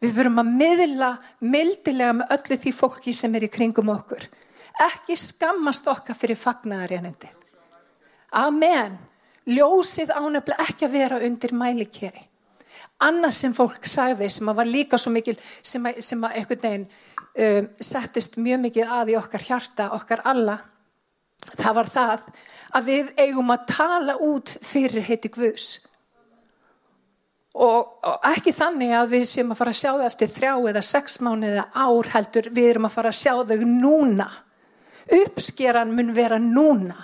Við 0.00 0.14
verum 0.16 0.40
að 0.40 0.52
miðla 0.56 1.10
mildilega 1.44 2.14
með 2.16 2.32
öllu 2.36 2.56
því 2.62 2.72
fólki 2.72 3.12
sem 3.16 3.34
er 3.36 3.44
í 3.44 3.52
kringum 3.52 3.92
okkur. 3.92 4.24
Ekki 4.80 5.16
skammast 5.18 5.88
okkar 5.92 6.16
fyrir 6.16 6.40
fagnæðarjanindi. 6.40 7.28
Amen. 8.40 8.96
Ljósið 9.50 10.14
ánefnilega 10.14 10.64
ekki 10.64 10.86
að 10.86 10.94
vera 10.94 11.20
undir 11.26 11.52
mælikeri. 11.56 12.24
Annað 13.04 13.36
sem 13.36 13.52
fólk 13.56 13.86
sagði 13.88 14.28
sem 14.32 14.48
að 14.48 14.58
var 14.60 14.68
líka 14.68 14.98
svo 15.00 15.12
mikil 15.12 15.36
sem 15.60 15.84
að, 15.88 16.00
sem 16.04 16.24
að 16.24 16.36
einhvern 16.38 16.64
veginn 16.64 16.86
um, 16.86 17.68
settist 17.80 18.36
mjög 18.40 18.60
mikið 18.66 18.92
að 18.96 19.12
í 19.12 19.16
okkar 19.20 19.46
hjarta, 19.46 19.90
okkar 19.96 20.24
alla. 20.32 20.56
Það 21.58 21.76
var 21.78 21.90
það 21.90 22.26
að 22.70 22.90
við 22.90 23.12
eigum 23.18 23.54
að 23.54 23.64
tala 23.70 24.16
út 24.22 24.52
fyrir 24.62 25.06
heiti 25.06 25.30
Guðs. 25.34 25.68
Og, 27.50 27.86
og 28.06 28.26
ekki 28.30 28.52
þannig 28.54 28.92
að 28.94 29.14
við 29.16 29.24
séum 29.26 29.50
að 29.50 29.58
fara 29.58 29.72
að 29.74 29.80
sjá 29.80 29.90
þau 29.90 30.04
eftir 30.06 30.30
þrjá 30.30 30.52
eða 30.70 30.82
sex 30.86 31.18
mánu 31.24 31.48
eða 31.48 31.64
ár 31.74 32.10
heldur 32.12 32.50
við 32.54 32.68
erum 32.70 32.86
að 32.86 32.94
fara 32.94 33.10
að 33.10 33.18
sjá 33.18 33.32
þau 33.50 33.64
núna. 33.66 34.28
Uppskeran 35.10 35.94
mun 35.96 36.12
vera 36.14 36.38
núna. 36.38 36.98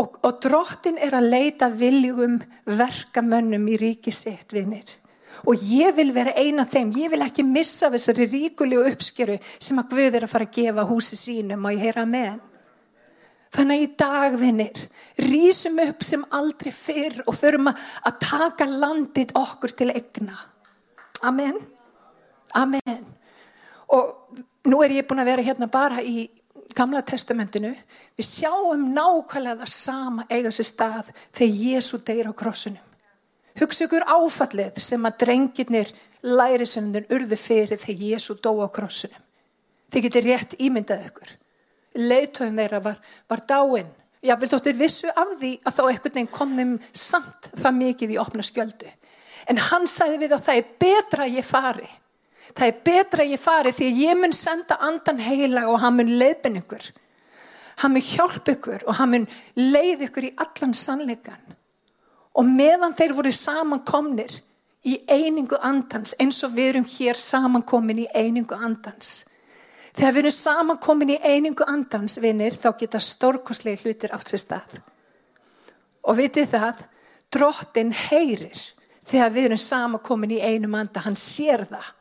Og, 0.00 0.16
og 0.24 0.40
drottin 0.44 0.96
er 1.00 1.16
að 1.16 1.28
leita 1.32 1.68
viljum 1.72 2.38
verkamönnum 2.68 3.68
í 3.72 3.76
ríki 3.80 4.12
sitt 4.12 4.52
vinnir 4.52 4.96
og 5.46 5.62
ég 5.62 5.94
vil 5.96 6.10
vera 6.14 6.34
eina 6.36 6.64
af 6.64 6.72
þeim. 6.74 6.92
Ég 6.96 7.12
vil 7.12 7.22
ekki 7.24 7.44
missa 7.46 7.90
þessari 7.92 8.26
ríkulegu 8.30 8.86
uppskeru 8.90 9.38
sem 9.58 9.78
að 9.78 9.92
Guð 9.92 10.18
er 10.18 10.26
að 10.26 10.32
fara 10.32 10.48
að 10.48 10.56
gefa 10.56 10.86
húsi 10.88 11.18
sínum. 11.18 11.66
Og 11.66 11.76
ég 11.76 11.86
heyra 11.86 12.06
með 12.08 12.28
henn 12.32 12.44
Þannig 13.56 13.82
í 13.82 13.92
dagvinnir 13.96 14.80
rýsum 15.24 15.78
upp 15.80 16.04
sem 16.04 16.24
aldrei 16.36 16.72
fyrr 16.74 17.22
og 17.24 17.36
förum 17.36 17.70
að 17.70 18.18
taka 18.20 18.66
landið 18.68 19.32
okkur 19.38 19.72
til 19.78 19.92
egna. 19.94 20.36
Amen. 21.24 21.56
Amen. 22.54 23.06
Og 23.96 24.34
nú 24.68 24.80
er 24.84 24.98
ég 24.98 25.06
búin 25.08 25.22
að 25.22 25.30
vera 25.30 25.46
hérna 25.46 25.70
bara 25.72 26.02
í 26.04 26.26
gamla 26.76 27.00
testamentinu. 27.06 27.72
Við 28.18 28.28
sjáum 28.28 28.90
nákvæmlega 28.92 29.62
það 29.62 29.72
sama 29.72 30.26
eiga 30.28 30.52
sér 30.52 30.68
stað 30.68 31.14
þegar 31.30 31.56
Jésu 31.62 32.02
deyir 32.04 32.28
á 32.28 32.32
krossunum. 32.36 32.84
Hugsa 33.56 33.86
ykkur 33.86 34.04
áfallið 34.04 34.82
sem 34.84 35.08
að 35.08 35.16
drengirnir 35.22 35.94
lærisöndun 36.26 37.08
urðu 37.08 37.40
fyrir 37.40 37.80
þegar 37.80 38.04
Jésu 38.10 38.36
dó 38.44 38.52
á 38.60 38.68
krossunum. 38.68 39.22
Þið 39.88 40.08
getur 40.08 40.28
rétt 40.28 40.56
ímyndað 40.60 41.08
ykkur 41.08 41.36
leiðtöðum 41.96 42.60
þeirra 42.60 42.82
var, 42.84 42.98
var 43.28 43.42
dáin. 43.48 43.88
Já, 44.24 44.34
við 44.40 44.52
þóttir 44.54 44.78
vissu 44.78 45.10
af 45.12 45.34
því 45.38 45.52
að 45.62 45.76
þá 45.76 45.82
ekkert 45.90 46.16
neginn 46.16 46.32
kom 46.32 46.54
þeim 46.58 46.72
samt 46.96 47.50
það 47.54 47.76
mikið 47.80 48.14
í 48.14 48.18
opna 48.20 48.46
skjöldu. 48.46 48.90
En 49.46 49.60
hann 49.68 49.86
sagði 49.90 50.22
við 50.24 50.34
að 50.34 50.44
það 50.46 50.60
er 50.60 50.70
betra 50.82 51.26
að 51.26 51.36
ég 51.36 51.46
fari. 51.46 51.90
Það 52.56 52.66
er 52.66 52.80
betra 52.88 53.24
að 53.24 53.32
ég 53.34 53.42
fari 53.42 53.74
því 53.76 53.90
að 53.90 54.00
ég 54.02 54.18
mun 54.18 54.34
senda 54.34 54.78
andan 54.82 55.20
heila 55.22 55.66
og 55.70 55.78
hann 55.82 55.98
mun 55.98 56.14
leiðbin 56.18 56.58
ykkur. 56.62 56.88
Hann 57.82 57.94
mun 57.94 58.06
hjálp 58.06 58.50
ykkur 58.56 58.86
og 58.88 58.98
hann 58.98 59.12
mun 59.12 59.28
leið 59.60 60.06
ykkur 60.08 60.30
í 60.30 60.34
allan 60.42 60.74
sannleikan. 60.74 61.56
Og 62.36 62.48
meðan 62.48 62.96
þeir 62.96 63.14
voru 63.16 63.32
samankomnir 63.32 64.32
í 64.86 64.98
einingu 65.10 65.58
andans 65.62 66.16
eins 66.22 66.42
og 66.46 66.56
við 66.56 66.72
erum 66.72 66.88
hér 66.88 67.18
samankomin 67.20 68.04
í 68.06 68.10
einingu 68.14 68.56
andans 68.56 69.35
Þegar 69.96 70.12
við 70.12 70.22
erum 70.22 70.34
samankomin 70.34 71.14
í 71.14 71.20
einingu 71.24 71.64
andans, 71.64 72.18
vinnir, 72.20 72.56
þá 72.56 72.68
geta 72.76 73.00
stórkoslega 73.00 73.80
hlutir 73.80 74.12
átt 74.12 74.28
sér 74.28 74.42
stað. 74.42 74.78
Og 76.04 76.18
vitið 76.18 76.50
það, 76.52 76.82
drottin 77.32 77.92
heyrir 77.96 78.60
þegar 79.06 79.32
við 79.32 79.48
erum 79.48 79.62
samankomin 79.62 80.34
í 80.36 80.42
einum 80.42 80.74
anda, 80.76 81.00
hann 81.06 81.16
sér 81.16 81.64
það 81.70 81.92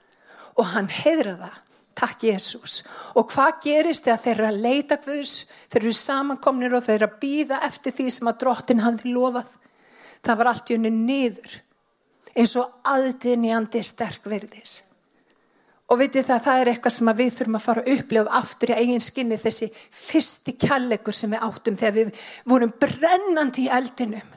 og 0.55 0.67
hann 0.73 0.89
heyrir 0.91 1.37
það. 1.39 1.61
Takk 1.95 2.25
Jésús. 2.27 2.81
Og 3.15 3.29
hvað 3.31 3.61
gerist 3.63 4.03
þegar 4.03 4.23
þeir 4.23 4.33
eru 4.33 4.47
að 4.49 4.63
leita 4.65 4.97
Guðs, 4.99 5.35
þeir 5.71 5.81
eru 5.85 5.93
samankomnir 5.95 6.75
og 6.75 6.83
þeir 6.83 6.97
eru 6.97 7.07
að 7.07 7.21
býða 7.21 7.59
eftir 7.63 7.95
því 7.95 8.07
sem 8.11 8.27
að 8.31 8.41
drottin 8.41 8.83
hann 8.83 8.99
vil 8.99 9.13
lofað. 9.15 9.53
Það 10.25 10.41
var 10.41 10.49
allt 10.51 10.71
í 10.71 10.75
unni 10.75 10.91
niður 10.91 11.55
eins 12.35 12.55
og 12.59 12.73
aðdynjandi 12.91 13.83
sterk 13.87 14.27
verðis. 14.27 14.75
Og 15.85 15.99
veitir 16.01 16.25
það, 16.25 16.39
það 16.47 16.59
er 16.61 16.69
eitthvað 16.71 16.93
sem 16.95 17.09
við 17.19 17.33
þurfum 17.35 17.57
að 17.59 17.65
fara 17.65 17.81
að 17.83 17.91
upplifa 17.93 18.37
aftur 18.39 18.71
í 18.73 18.77
eigin 18.79 19.03
skinni 19.05 19.37
þessi 19.37 19.67
fyrsti 19.93 20.55
kjallegur 20.63 21.13
sem 21.13 21.35
við 21.35 21.43
áttum 21.45 21.77
þegar 21.77 21.97
við 21.99 22.23
vorum 22.49 22.73
brennandi 22.81 23.67
í 23.67 23.73
eldinum. 23.75 24.31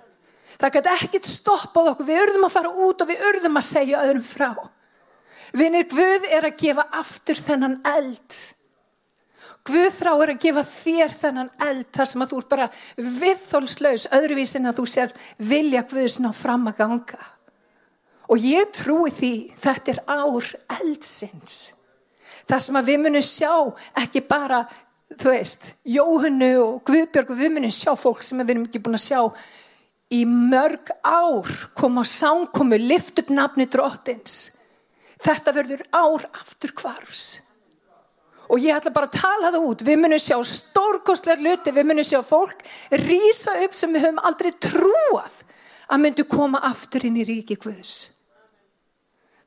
Það 0.59 0.75
gæti 0.75 0.93
ekkit 0.93 1.31
stoppað 1.31 1.93
okkur, 1.95 2.09
við 2.09 2.21
urðum 2.27 2.45
að 2.49 2.55
fara 2.57 2.75
út 2.85 3.01
og 3.05 3.09
við 3.09 3.25
urðum 3.31 3.61
að 3.61 3.67
segja 3.69 4.03
öðrum 4.05 4.27
frá. 4.27 4.51
Vinnir 5.57 5.89
Guð 5.89 6.29
er 6.29 6.49
að 6.51 6.61
gefa 6.61 6.85
aftur 6.99 7.41
þennan 7.41 7.79
eld. 7.95 8.39
Guð 9.69 9.89
þráir 9.95 10.35
að 10.35 10.43
gefa 10.43 10.65
þér 10.69 11.17
þennan 11.17 11.51
eld 11.65 11.89
þar 11.97 12.11
sem 12.11 12.25
að 12.25 12.31
þú 12.33 12.43
ert 12.43 12.53
bara 12.53 12.69
viðþólslaus 13.23 14.07
öðruvísin 14.19 14.69
að 14.69 14.81
þú 14.83 14.87
sér 14.93 15.17
vilja 15.41 15.85
Guðsna 15.89 16.35
fram 16.37 16.69
að 16.69 16.81
ganga. 16.83 17.21
Og 18.29 18.45
ég 18.45 18.73
trúi 18.77 19.13
því 19.15 19.33
þetta 19.57 19.95
er 19.95 20.01
ár 20.05 20.49
eldsins. 20.79 21.57
Það 22.49 22.65
sem 22.65 22.81
við 22.85 23.01
munum 23.05 23.25
sjá 23.25 23.53
ekki 24.01 24.23
bara, 24.29 24.63
þú 25.17 25.33
veist, 25.33 25.73
Jóhannu 25.89 26.53
og 26.63 26.77
Guðbjörg 26.89 27.33
við 27.37 27.55
munum 27.57 27.73
sjá 27.73 27.95
fólk 27.97 28.23
sem 28.25 28.41
við 28.41 28.55
erum 28.55 28.69
ekki 28.69 28.83
búin 28.85 28.99
að 29.01 29.07
sjá 29.07 29.21
í 30.13 30.23
mörg 30.29 30.93
ár 31.05 31.51
koma 31.77 32.05
á 32.05 32.09
sánkomu, 32.09 32.79
lift 32.81 33.21
upp 33.21 33.33
nafni 33.33 33.69
dróttins. 33.69 34.39
Þetta 35.21 35.55
verður 35.57 35.85
ár 35.93 36.25
aftur 36.41 36.73
kvarfs 36.77 37.49
og 38.49 38.63
ég 38.65 38.77
ætla 38.77 38.93
bara 38.95 39.09
að 39.11 39.19
tala 39.21 39.51
það 39.53 39.67
út 39.69 39.83
við 39.85 39.99
munum 40.01 40.21
sjá 40.23 40.37
stórkostlegar 40.51 41.43
luti 41.45 41.73
við 41.75 41.89
munum 41.91 42.07
sjá 42.07 42.21
fólk 42.25 42.63
rýsa 43.03 43.59
upp 43.65 43.75
sem 43.77 43.93
við 43.93 44.07
höfum 44.07 44.23
aldrei 44.25 44.55
trúað 44.57 45.43
að 45.89 46.03
myndu 46.05 46.25
koma 46.29 46.63
aftur 46.65 47.05
inn 47.09 47.19
í 47.21 47.27
ríki 47.29 47.59
Guðs 47.61 48.18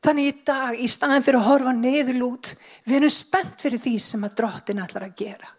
þannig 0.02 0.30
í 0.30 0.36
dag 0.48 0.78
í 0.80 0.88
staðin 0.90 1.26
fyrir 1.26 1.40
að 1.42 1.50
horfa 1.50 1.74
neðurlút 1.78 2.54
við 2.88 2.96
erum 3.00 3.14
spennt 3.14 3.60
fyrir 3.62 3.84
því 3.84 3.98
sem 4.02 4.24
að 4.28 4.38
drottin 4.42 4.84
ætlar 4.84 5.10
að 5.10 5.18
gera 5.24 5.58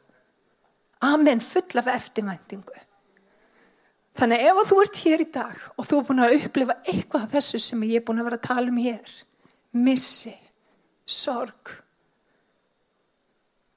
Amen, 1.02 1.40
full 1.42 1.80
af 1.80 1.90
eftirmæntingu 1.90 2.80
þannig 4.18 4.48
ef 4.48 4.64
þú 4.68 4.80
ert 4.84 5.04
hér 5.04 5.24
í 5.24 5.30
dag 5.34 5.68
og 5.76 5.88
þú 5.88 5.98
er 6.00 6.08
búin 6.08 6.24
að 6.26 6.36
upplifa 6.38 6.80
eitthvað 6.84 7.26
af 7.26 7.36
þessu 7.36 7.62
sem 7.62 7.86
ég 7.88 8.00
er 8.00 8.06
búin 8.06 8.22
að 8.22 8.30
vera 8.30 8.40
að 8.40 8.48
tala 8.50 8.72
um 8.72 8.82
hér 8.82 9.14
missi, 9.72 10.34
sorg 11.08 11.82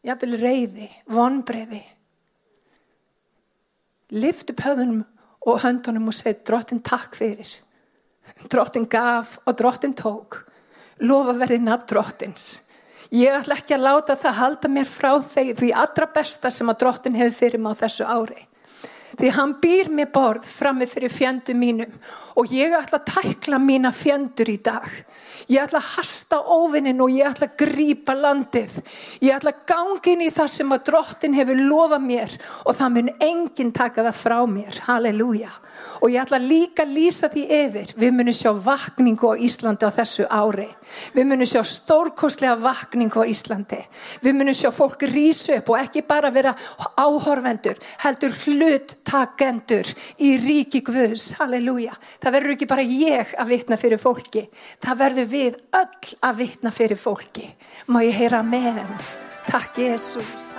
jafnvel 0.06 0.38
reyði, 0.40 0.88
vonbreiði. 1.10 1.82
Lift 4.16 4.52
upp 4.54 4.64
höfðunum 4.66 5.04
og 5.46 5.62
höndunum 5.64 6.10
og 6.12 6.18
segi 6.18 6.44
drottin 6.48 6.82
takk 6.86 7.18
fyrir. 7.18 7.50
Drottin 8.52 8.86
gaf 8.90 9.40
og 9.46 9.58
drottin 9.58 9.96
tók. 9.98 10.44
Lofa 11.04 11.34
verði 11.36 11.60
nafn 11.60 11.90
drottins. 11.92 12.46
Ég 13.12 13.36
ætla 13.36 13.58
ekki 13.60 13.76
að 13.76 13.86
láta 13.86 14.16
það 14.18 14.38
halda 14.40 14.72
mér 14.72 14.88
frá 14.90 15.12
þeir 15.22 15.56
því 15.60 15.72
allra 15.84 16.08
besta 16.16 16.52
sem 16.52 16.70
að 16.72 16.80
drottin 16.82 17.18
hefur 17.20 17.36
fyrir 17.40 17.62
mig 17.62 17.76
á 17.76 17.82
þessu 17.84 18.08
ári. 18.08 18.48
Því 19.16 19.32
hann 19.32 19.56
býr 19.64 19.92
mér 19.96 20.10
borð 20.14 20.48
frammi 20.48 20.88
fyrir 20.90 21.14
fjendu 21.14 21.56
mínum 21.56 21.92
og 22.36 22.52
ég 22.52 22.74
ætla 22.76 23.00
að 23.00 23.12
tækla 23.14 23.60
mína 23.64 23.94
fjendur 23.96 24.50
í 24.52 24.58
dag. 24.64 24.90
Ég 25.48 25.62
ætla 25.62 25.80
að 25.80 25.92
hasta 26.00 26.40
óvinnin 26.42 27.02
og 27.04 27.14
ég 27.14 27.28
ætla 27.30 27.48
að 27.52 27.58
grípa 27.60 28.16
landið. 28.18 28.80
Ég 29.22 29.36
ætla 29.36 29.54
að 29.54 29.62
gangi 29.70 30.16
inn 30.16 30.24
í 30.26 30.32
það 30.34 30.50
sem 30.56 30.74
að 30.74 30.88
drottin 30.90 31.38
hefur 31.38 31.62
lofað 31.62 32.08
mér 32.08 32.34
og 32.66 32.78
það 32.80 32.96
mun 32.96 33.12
enginn 33.28 33.72
taka 33.76 34.08
það 34.08 34.20
frá 34.24 34.40
mér. 34.50 34.82
Halleluja. 34.88 35.52
Og 36.02 36.10
ég 36.12 36.24
ætla 36.24 36.40
líka 36.42 36.84
að 36.84 36.96
lýsa 36.98 37.30
því 37.32 37.44
yfir. 37.60 37.94
Við 38.00 38.16
munum 38.18 38.36
sjá 38.36 38.52
vakningu 38.66 39.32
á 39.32 39.36
Íslandi 39.48 39.86
á 39.86 39.92
þessu 39.94 40.26
ári. 40.28 40.68
Við 41.14 41.30
munum 41.30 41.50
sjá 41.50 41.62
stórkoslega 41.68 42.56
vakningu 42.60 43.22
á 43.22 43.30
Íslandi. 43.30 43.82
Við 44.26 44.38
munum 44.40 44.56
sjá 44.56 44.72
fólk 44.74 45.06
rýsu 45.12 45.60
upp 45.60 45.72
og 45.74 45.80
ekki 45.84 46.06
bara 46.08 46.34
vera 46.34 46.56
áhorvendur, 46.98 47.78
heldur 48.04 48.34
hluttakendur 49.06 49.86
í 50.20 50.36
ríki 50.42 50.82
Guðs. 50.84 51.38
Halleluja. 51.40 51.94
Það 52.22 52.34
verður 52.34 52.54
ekki 52.56 52.68
bara 52.68 52.82
ég 52.82 53.34
að 53.38 53.48
vitna 53.48 53.78
fyrir 53.78 54.00
fólki. 54.02 54.50
Það 54.82 54.98
verður 54.98 55.28
við 55.30 55.60
öll 55.74 56.16
að 56.22 56.38
vitna 56.38 56.72
fyrir 56.72 56.98
fólki. 56.98 57.56
Má 57.88 58.02
ég 58.04 58.16
heyra 58.18 58.44
með 58.44 58.82
henn. 58.82 58.96
Takk 59.48 59.78
Jésús. 59.78 60.54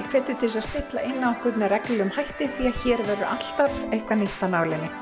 Ég 0.00 0.06
hveti 0.10 0.34
til 0.34 0.48
þess 0.48 0.60
að 0.60 0.68
stilla 0.68 1.06
inn 1.06 1.24
á 1.26 1.34
okkur 1.34 1.58
með 1.58 1.74
reglum 1.74 2.12
hætti 2.14 2.48
því 2.56 2.70
að 2.70 2.84
hér 2.84 3.06
verður 3.06 3.32
alltaf 3.34 3.82
eitthvað 3.90 4.22
nýtt 4.22 4.44
á 4.46 4.48
nálinni. 4.48 4.92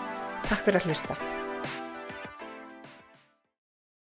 Takk 0.48 0.64
fyrir 0.64 0.80
að 0.80 0.88
hlusta. 0.88 1.18